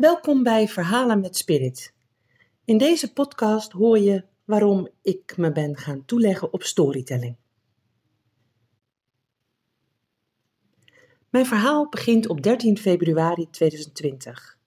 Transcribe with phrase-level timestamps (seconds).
[0.00, 1.92] Welkom bij Verhalen met Spirit.
[2.64, 7.36] In deze podcast hoor je waarom ik me ben gaan toeleggen op storytelling.
[11.30, 14.58] Mijn verhaal begint op 13 februari 2020.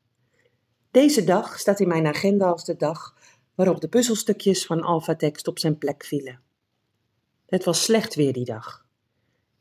[0.91, 3.15] Deze dag staat in mijn agenda als de dag
[3.55, 6.39] waarop de puzzelstukjes van Alphatext op zijn plek vielen.
[7.45, 8.86] Het was slecht weer die dag.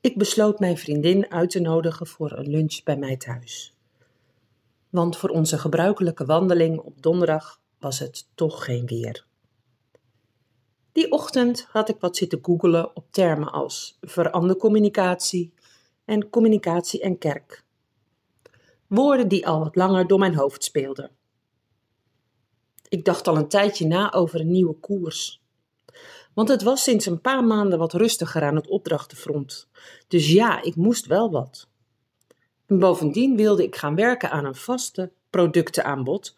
[0.00, 3.77] Ik besloot mijn vriendin uit te nodigen voor een lunch bij mij thuis.
[4.93, 9.27] Want voor onze gebruikelijke wandeling op donderdag was het toch geen weer.
[10.92, 15.55] Die ochtend had ik wat zitten googelen op termen als verandercommunicatie
[16.05, 17.64] en communicatie en kerk.
[18.86, 21.11] Woorden die al wat langer door mijn hoofd speelden.
[22.88, 25.42] Ik dacht al een tijdje na over een nieuwe koers.
[26.34, 29.69] Want het was sinds een paar maanden wat rustiger aan het opdrachtenfront.
[30.09, 31.70] Dus ja, ik moest wel wat.
[32.73, 36.37] En bovendien wilde ik gaan werken aan een vaste productenaanbod,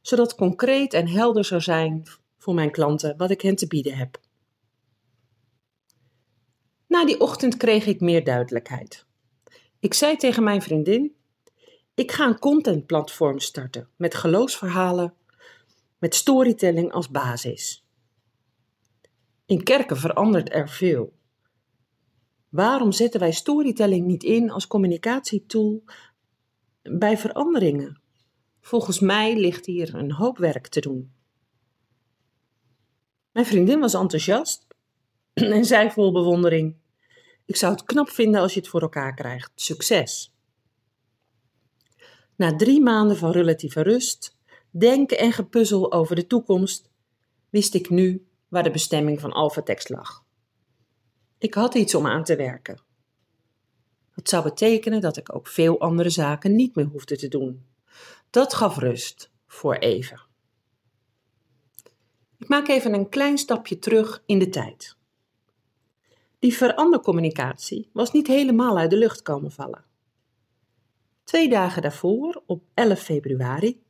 [0.00, 2.02] zodat concreet en helder zou zijn
[2.38, 4.20] voor mijn klanten wat ik hen te bieden heb.
[6.86, 9.06] Na die ochtend kreeg ik meer duidelijkheid.
[9.78, 11.14] Ik zei tegen mijn vriendin:
[11.94, 15.14] Ik ga een contentplatform starten met geloofsverhalen,
[15.98, 17.84] met storytelling als basis.
[19.46, 21.17] In kerken verandert er veel.
[22.48, 25.84] Waarom zetten wij storytelling niet in als communicatietool
[26.82, 28.00] bij veranderingen?
[28.60, 31.12] Volgens mij ligt hier een hoop werk te doen.
[33.32, 34.66] Mijn vriendin was enthousiast
[35.32, 36.76] en zei vol bewondering:
[37.44, 39.50] Ik zou het knap vinden als je het voor elkaar krijgt.
[39.54, 40.32] Succes!
[42.36, 44.36] Na drie maanden van relatieve rust,
[44.70, 46.90] denken en gepuzzel over de toekomst,
[47.50, 50.26] wist ik nu waar de bestemming van Alphatext lag.
[51.38, 52.80] Ik had iets om aan te werken.
[54.14, 57.66] Dat zou betekenen dat ik ook veel andere zaken niet meer hoefde te doen.
[58.30, 60.20] Dat gaf rust voor even.
[62.38, 64.96] Ik maak even een klein stapje terug in de tijd.
[66.38, 69.84] Die verandercommunicatie was niet helemaal uit de lucht komen vallen.
[71.24, 73.82] Twee dagen daarvoor, op 11 februari,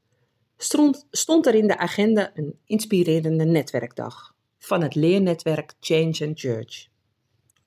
[0.56, 6.88] stond, stond er in de agenda een inspirerende netwerkdag van het leernetwerk Change and Church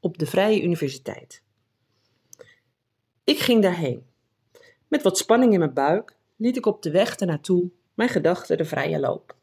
[0.01, 1.43] op de Vrije Universiteit.
[3.23, 4.05] Ik ging daarheen.
[4.87, 8.65] Met wat spanning in mijn buik liet ik op de weg ernaartoe mijn gedachten de
[8.65, 9.35] vrije loop.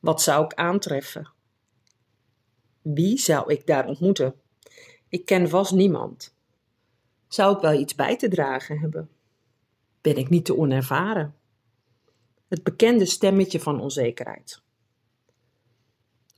[0.00, 1.32] Wat zou ik aantreffen?
[2.82, 4.34] Wie zou ik daar ontmoeten?
[5.08, 6.34] Ik ken vast niemand.
[7.28, 9.10] Zou ik wel iets bij te dragen hebben?
[10.00, 11.34] Ben ik niet te onervaren?
[12.48, 14.62] Het bekende stemmetje van onzekerheid.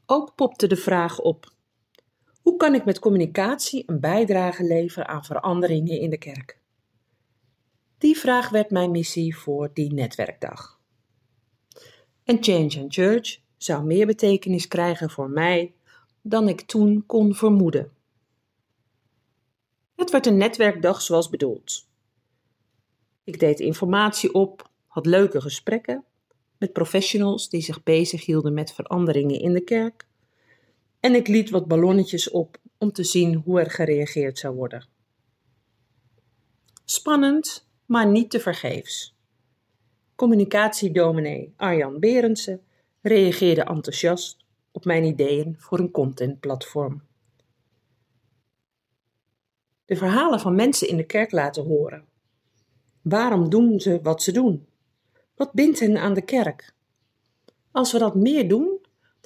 [0.06, 1.53] Ook popte de vraag op:
[2.50, 6.59] hoe kan ik met communicatie een bijdrage leveren aan veranderingen in de kerk?
[7.99, 10.81] Die vraag werd mijn missie voor die netwerkdag.
[12.25, 15.75] En Change and Church zou meer betekenis krijgen voor mij
[16.22, 17.93] dan ik toen kon vermoeden.
[19.97, 21.89] Het werd een netwerkdag zoals bedoeld.
[23.25, 26.05] Ik deed informatie op, had leuke gesprekken
[26.59, 30.09] met professionals die zich bezighielden met veranderingen in de kerk.
[31.00, 34.87] En ik liet wat ballonnetjes op om te zien hoe er gereageerd zou worden.
[36.84, 39.15] Spannend, maar niet te vergeefs.
[40.15, 42.62] Communicatiedominee Arjan Berendsen
[43.00, 44.37] reageerde enthousiast
[44.72, 47.03] op mijn ideeën voor een contentplatform.
[49.84, 52.05] De verhalen van mensen in de kerk laten horen.
[53.03, 54.66] Waarom doen ze wat ze doen?
[55.34, 56.75] Wat bindt hen aan de kerk?
[57.71, 58.69] Als we dat meer doen,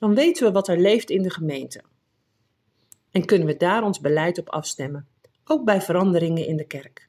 [0.04, 1.82] dan weten we wat er leeft in de gemeente.
[3.10, 5.08] En kunnen we daar ons beleid op afstemmen,
[5.44, 7.08] ook bij veranderingen in de kerk.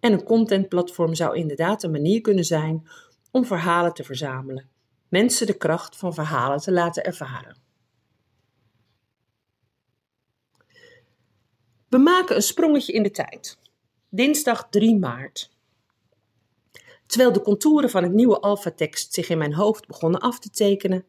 [0.00, 2.88] En een contentplatform zou inderdaad een manier kunnen zijn
[3.30, 4.68] om verhalen te verzamelen,
[5.08, 7.56] mensen de kracht van verhalen te laten ervaren.
[11.88, 13.58] We maken een sprongetje in de tijd.
[14.08, 15.50] Dinsdag 3 maart.
[17.06, 21.06] Terwijl de contouren van het nieuwe alfatekst zich in mijn hoofd begonnen af te tekenen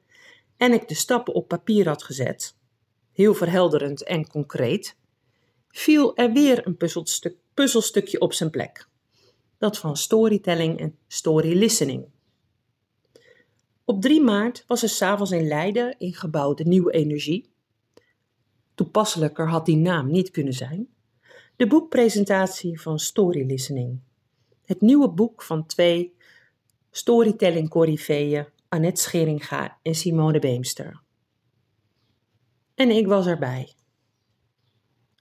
[0.60, 2.56] en ik de stappen op papier had gezet,
[3.12, 4.96] heel verhelderend en concreet,
[5.70, 8.88] viel er weer een puzzelstuk, puzzelstukje op zijn plek.
[9.58, 12.06] Dat van storytelling en story listening.
[13.86, 17.50] Op 3 maart was er s'avonds in Leiden in gebouw De Nieuwe Energie.
[18.76, 20.88] Toepasselijker had die naam niet kunnen zijn.
[21.56, 24.00] De boekpresentatie van Story Listening
[24.70, 26.14] het nieuwe boek van twee
[26.92, 31.02] storytelling coryfeeën Annette Scheringa en Simone Beemster.
[32.76, 33.74] En ik was erbij.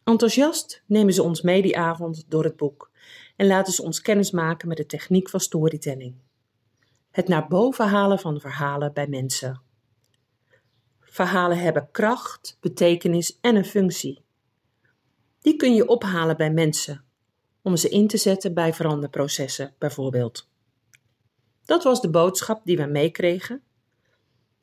[0.04, 2.90] Enthousiast nemen ze ons mee die avond door het boek
[3.36, 6.14] en laten ze ons kennis maken met de techniek van storytelling.
[7.10, 9.62] Het naar boven halen van verhalen bij mensen.
[11.00, 14.24] Verhalen hebben kracht, betekenis en een functie.
[15.40, 17.04] Die kun je ophalen bij mensen,
[17.62, 20.48] om ze in te zetten bij veranderprocessen bijvoorbeeld.
[21.68, 23.62] Dat was de boodschap die we meekregen.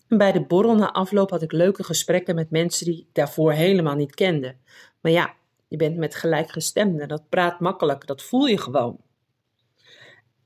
[0.08, 3.52] En bij de borrel na afloop had ik leuke gesprekken met mensen die ik daarvoor
[3.52, 4.56] helemaal niet kende.
[5.02, 5.34] Maar ja,
[5.68, 8.98] je bent met gelijkgestemden, dat praat makkelijk, dat voel je gewoon.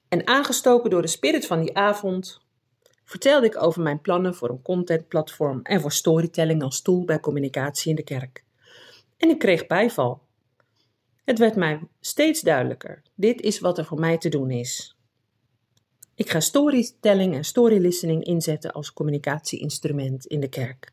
[0.07, 2.41] En aangestoken door de spirit van die avond,
[3.03, 7.89] vertelde ik over mijn plannen voor een contentplatform en voor storytelling als tool bij communicatie
[7.89, 8.43] in de kerk.
[9.17, 10.21] En ik kreeg bijval.
[11.25, 14.98] Het werd mij steeds duidelijker: dit is wat er voor mij te doen is.
[16.19, 20.91] Ik ga storytelling en storylistening inzetten als communicatieinstrument in de kerk.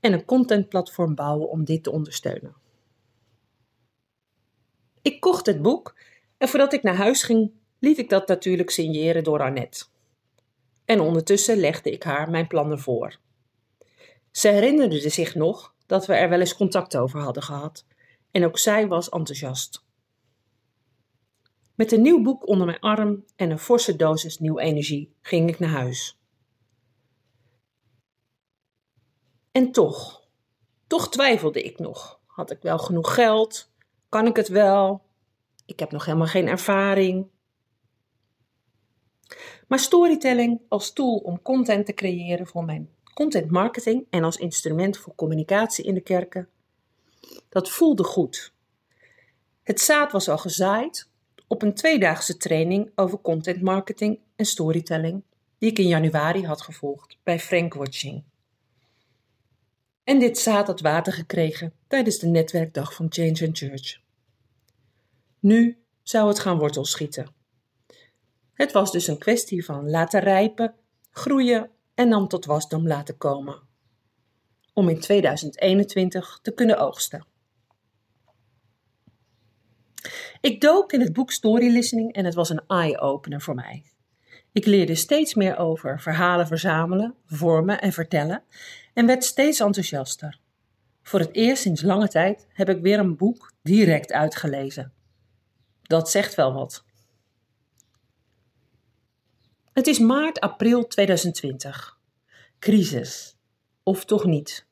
[0.00, 2.54] En een contentplatform bouwen om dit te ondersteunen.
[5.02, 5.96] Ik kocht het boek
[6.38, 9.84] en voordat ik naar huis ging, liet ik dat natuurlijk signeren door Annette.
[10.84, 13.18] En ondertussen legde ik haar mijn plannen voor.
[14.30, 17.84] Ze herinnerde zich nog dat we er wel eens contact over hadden gehad
[18.30, 19.85] en ook zij was enthousiast.
[21.76, 25.58] Met een nieuw boek onder mijn arm en een forse dosis nieuwe energie ging ik
[25.58, 26.18] naar huis.
[29.52, 30.22] En toch,
[30.86, 32.20] toch twijfelde ik nog.
[32.26, 33.70] Had ik wel genoeg geld?
[34.08, 35.02] Kan ik het wel?
[35.66, 37.26] Ik heb nog helemaal geen ervaring.
[39.68, 44.98] Maar storytelling als tool om content te creëren voor mijn content marketing en als instrument
[44.98, 46.48] voor communicatie in de kerken,
[47.48, 48.52] dat voelde goed.
[49.62, 51.08] Het zaad was al gezaaid
[51.46, 55.22] op een tweedaagse training over content marketing en storytelling,
[55.58, 58.24] die ik in januari had gevolgd bij Frank Watching.
[60.04, 64.00] En dit zaad had water gekregen tijdens de netwerkdag van Change and Church.
[65.40, 67.34] Nu zou het gaan wortelschieten.
[68.52, 70.74] Het was dus een kwestie van laten rijpen,
[71.10, 73.60] groeien en dan tot wasdom laten komen.
[74.72, 77.26] Om in 2021 te kunnen oogsten.
[80.46, 83.84] Ik dook in het boek Story Listening en het was een eye-opener voor mij.
[84.52, 88.42] Ik leerde steeds meer over verhalen verzamelen, vormen en vertellen
[88.94, 90.38] en werd steeds enthousiaster.
[91.02, 94.92] Voor het eerst sinds lange tijd heb ik weer een boek direct uitgelezen.
[95.82, 96.84] Dat zegt wel wat.
[99.72, 101.98] Het is maart, april 2020.
[102.58, 103.36] Crisis.
[103.82, 104.66] Of toch niet?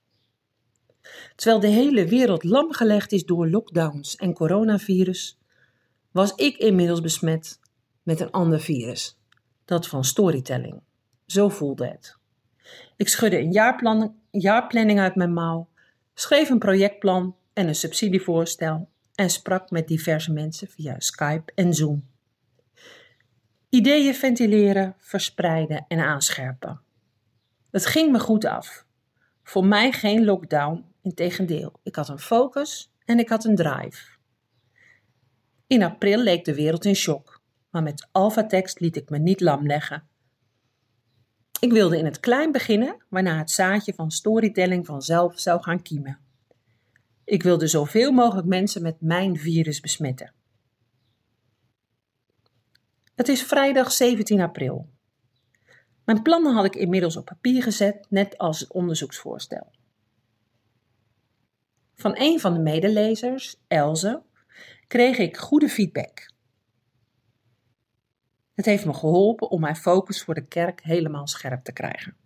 [1.34, 5.38] Terwijl de hele wereld lamgelegd is door lockdowns en coronavirus,
[6.14, 7.58] was ik inmiddels besmet
[8.02, 9.18] met een ander virus,
[9.64, 10.80] dat van storytelling.
[11.26, 12.16] Zo voelde het.
[12.96, 15.68] Ik schudde een jaarplan, jaarplanning uit mijn mouw,
[16.14, 22.08] schreef een projectplan en een subsidievoorstel en sprak met diverse mensen via Skype en Zoom.
[23.68, 26.80] Ideeën ventileren, verspreiden en aanscherpen.
[27.70, 28.84] Het ging me goed af.
[29.42, 31.72] Voor mij geen lockdown, integendeel.
[31.82, 34.13] Ik had een focus en ik had een drive.
[35.74, 37.40] In april leek de wereld in shock,
[37.70, 40.08] maar met Alphatext liet ik me niet lam leggen.
[41.60, 46.18] Ik wilde in het klein beginnen, waarna het zaadje van storytelling vanzelf zou gaan kiemen.
[47.24, 50.32] Ik wilde zoveel mogelijk mensen met mijn virus besmetten.
[53.14, 54.88] Het is vrijdag 17 april.
[56.04, 59.70] Mijn plannen had ik inmiddels op papier gezet, net als het onderzoeksvoorstel.
[61.94, 64.22] Van een van de medelezers, Elze,
[64.86, 66.32] kreeg ik goede feedback.
[68.54, 72.16] Het heeft me geholpen om mijn focus voor de kerk helemaal scherp te krijgen.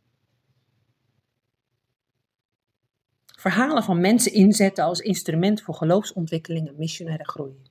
[3.25, 7.63] Verhalen van mensen inzetten als instrument voor geloofsontwikkeling en missionaire groei.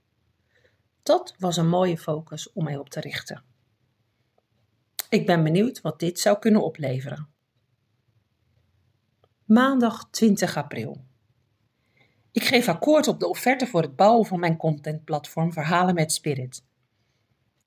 [1.03, 3.43] Dat was een mooie focus om mij op te richten.
[5.09, 7.29] Ik ben benieuwd wat dit zou kunnen opleveren.
[9.45, 11.06] Maandag 20 april.
[12.37, 16.63] Ik geef akkoord op de offerte voor het bouwen van mijn contentplatform Verhalen met Spirit.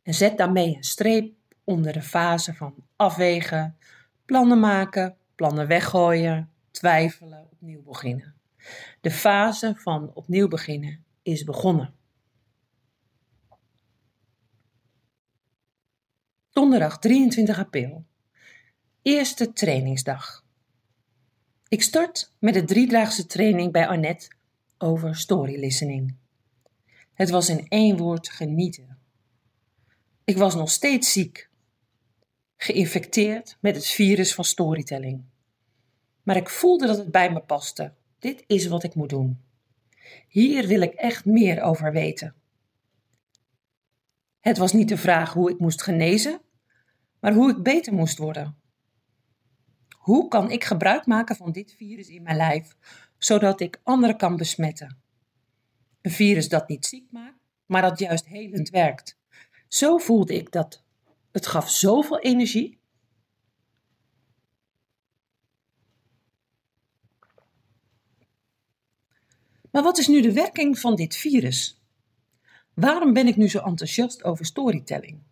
[0.03, 1.35] En zet daarmee een streep
[1.65, 3.77] onder de fase van afwegen,
[4.25, 8.35] plannen maken, plannen weggooien, twijfelen, opnieuw beginnen.
[9.01, 11.95] De fase van opnieuw beginnen is begonnen.
[16.51, 18.05] Donderdag 23 april.
[19.03, 20.45] Eerste trainingsdag.
[21.69, 24.39] Ik start met de driedaagse training bij Annette
[24.81, 26.15] over story listening.
[27.15, 28.99] Het was in één woord genieten.
[30.25, 31.51] Ik was nog steeds ziek,
[32.57, 35.25] geïnfecteerd met het virus van storytelling.
[36.23, 37.93] Maar ik voelde dat het bij me paste.
[38.19, 39.41] Dit is wat ik moet doen.
[40.29, 42.35] Hier wil ik echt meer over weten.
[44.41, 46.41] Het was niet de vraag hoe ik moest genezen,
[47.21, 48.57] maar hoe ik beter moest worden.
[49.97, 52.77] Hoe kan ik gebruik maken van dit virus in mijn lijf,
[53.21, 55.03] zodat ik anderen kan besmetten?
[56.01, 59.19] Een virus dat niet ziek maakt, maar dat juist helend werkt.
[59.69, 60.83] Zo voelde ik dat.
[61.33, 62.79] Het gaf zoveel energie.
[69.71, 71.83] Maar wat is nu de werking van dit virus?
[72.75, 75.23] Waarom ben ik nu zo enthousiast over storytelling?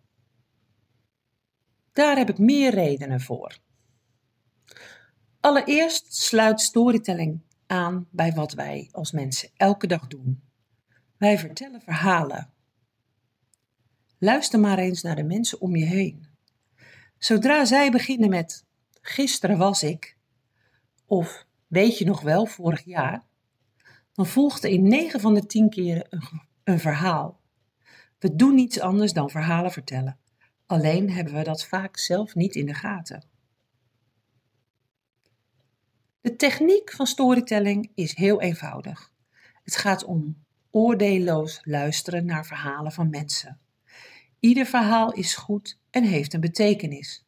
[1.91, 3.57] Daar heb ik meer redenen voor.
[5.39, 10.41] Allereerst sluit storytelling aan bij wat wij als mensen elke dag doen.
[11.17, 12.49] Wij vertellen verhalen.
[14.17, 16.27] Luister maar eens naar de mensen om je heen.
[17.17, 18.65] Zodra zij beginnen met
[19.01, 20.17] gisteren was ik,
[21.05, 23.23] of weet je nog wel vorig jaar,
[24.13, 27.39] dan volgt er in 9 van de 10 keren een, een verhaal.
[28.19, 30.17] We doen niets anders dan verhalen vertellen.
[30.65, 33.28] Alleen hebben we dat vaak zelf niet in de gaten.
[36.21, 39.11] De techniek van storytelling is heel eenvoudig.
[39.63, 43.59] Het gaat om oordeelloos luisteren naar verhalen van mensen.
[44.39, 47.25] Ieder verhaal is goed en heeft een betekenis.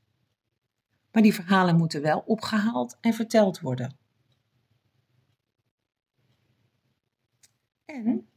[1.12, 3.98] Maar die verhalen moeten wel opgehaald en verteld worden.
[7.86, 8.28] En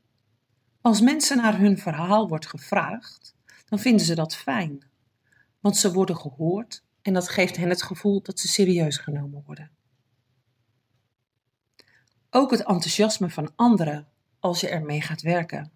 [0.81, 3.35] als mensen naar hun verhaal wordt gevraagd,
[3.65, 4.87] dan vinden ze dat fijn.
[5.61, 9.71] Want ze worden gehoord en dat geeft hen het gevoel dat ze serieus genomen worden.
[12.37, 15.73] Ook het enthousiasme van anderen als je ermee gaat werken.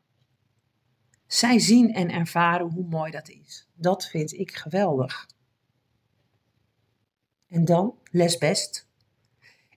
[1.27, 3.69] Zij zien en ervaren hoe mooi dat is.
[3.75, 5.29] Dat vind ik geweldig.
[7.49, 8.88] En dan, les best.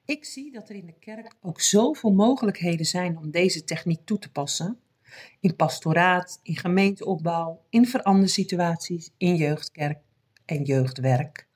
[0.05, 4.19] Ik zie dat er in de kerk ook zoveel mogelijkheden zijn om deze techniek toe
[4.19, 4.79] te passen.
[5.39, 9.99] In pastoraat, in gemeenteopbouw, in verandersituaties, in jeugdkerk
[10.45, 11.47] en jeugdwerk.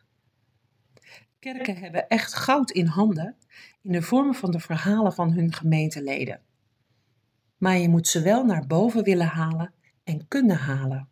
[1.40, 3.38] Kerken hebben echt goud in handen
[3.86, 6.42] in de vorm van de verhalen van hun gemeenteleden.
[7.58, 9.74] Maar je moet ze wel naar boven willen halen
[10.04, 11.10] en kunnen halen.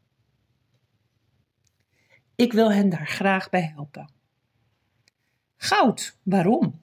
[2.35, 4.11] Ik wil hen daar graag bij helpen.
[5.55, 6.81] Goud, waarom?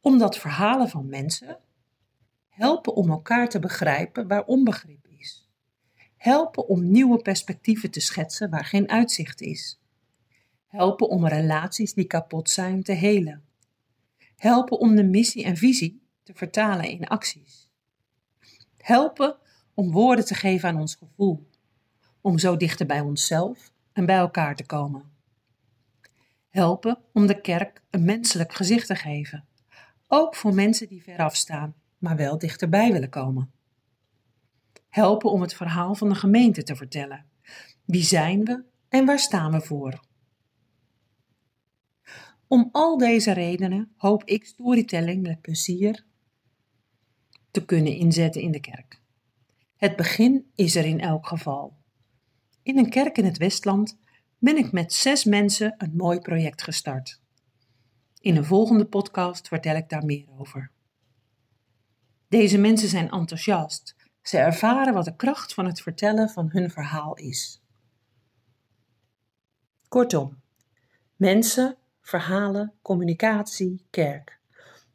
[0.00, 1.58] Omdat verhalen van mensen
[2.48, 5.48] helpen om elkaar te begrijpen waar onbegrip is.
[6.16, 9.80] Helpen om nieuwe perspectieven te schetsen waar geen uitzicht is.
[10.66, 13.50] Helpen om relaties die kapot zijn te helen.
[14.42, 17.70] Helpen om de missie en visie te vertalen in acties.
[18.76, 19.36] Helpen
[19.74, 21.48] om woorden te geven aan ons gevoel.
[22.20, 25.12] Om zo dichter bij onszelf en bij elkaar te komen.
[26.48, 29.44] Helpen om de kerk een menselijk gezicht te geven.
[30.08, 33.52] Ook voor mensen die veraf staan, maar wel dichterbij willen komen.
[34.88, 37.26] Helpen om het verhaal van de gemeente te vertellen.
[37.84, 40.00] Wie zijn we en waar staan we voor?
[42.52, 46.04] Om al deze redenen hoop ik storytelling met plezier
[47.50, 49.00] te kunnen inzetten in de kerk.
[49.76, 51.76] Het begin is er in elk geval.
[52.62, 53.98] In een kerk in het Westland
[54.38, 57.20] ben ik met zes mensen een mooi project gestart.
[58.20, 60.70] In een volgende podcast vertel ik daar meer over.
[62.28, 63.96] Deze mensen zijn enthousiast.
[64.22, 67.62] Ze ervaren wat de kracht van het vertellen van hun verhaal is.
[69.88, 70.40] Kortom,
[71.16, 74.40] mensen verhalen, communicatie, kerk.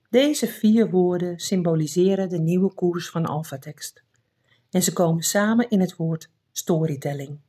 [0.10, 4.04] Deze vier woorden symboliseren de nieuwe koers van Alphatekst.
[4.70, 7.40] En ze komen samen in het woord storytelling.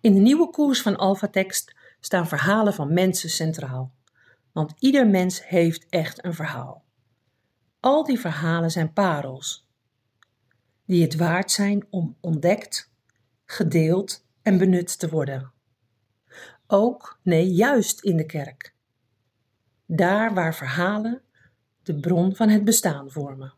[0.00, 3.92] In de nieuwe koers van Alphatekst staan verhalen van mensen centraal.
[4.52, 6.84] Want ieder mens heeft echt een verhaal.
[7.80, 9.68] Al die verhalen zijn parels,
[10.86, 12.92] die het waard zijn om ontdekt,
[13.44, 15.53] gedeeld en benut te worden
[16.74, 18.74] ook, nee, juist in de kerk.
[19.86, 21.22] Daar waar verhalen
[21.82, 23.54] de bron van het bestaan vormen.